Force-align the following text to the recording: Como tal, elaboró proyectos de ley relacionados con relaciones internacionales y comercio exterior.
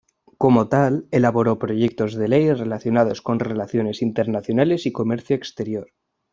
Como 0.39 0.67
tal, 0.67 1.05
elaboró 1.11 1.59
proyectos 1.59 2.15
de 2.15 2.27
ley 2.27 2.51
relacionados 2.53 3.21
con 3.21 3.39
relaciones 3.39 4.01
internacionales 4.01 4.87
y 4.87 4.91
comercio 4.91 5.35
exterior. 5.35 5.91